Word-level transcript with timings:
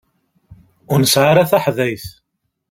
Ur 0.91 0.97
nesɛi 1.01 1.27
ara 1.31 1.49
taḥdayt. 1.51 2.05